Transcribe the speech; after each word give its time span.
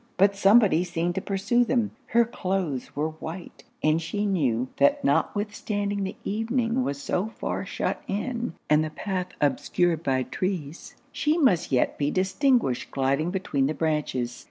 But 0.17 0.35
somebody 0.35 0.83
seemed 0.83 1.13
to 1.13 1.21
pursue 1.21 1.63
them. 1.63 1.91
Her 2.07 2.25
cloaths 2.25 2.95
were 2.95 3.09
white; 3.11 3.65
and 3.83 4.01
she 4.01 4.25
knew, 4.25 4.67
that 4.77 5.03
notwithstanding 5.03 6.03
the 6.03 6.15
evening 6.23 6.83
was 6.83 6.99
so 6.99 7.27
far 7.27 7.67
shut 7.67 8.01
in, 8.07 8.55
and 8.67 8.83
the 8.83 8.89
path 8.89 9.27
obscured 9.39 10.01
by 10.01 10.23
trees, 10.23 10.95
she 11.11 11.37
must 11.37 11.71
yet 11.71 11.99
be 11.99 12.09
distinguished 12.09 12.89
gliding 12.89 13.29
between 13.29 13.67
their 13.67 13.75
branches. 13.75 14.39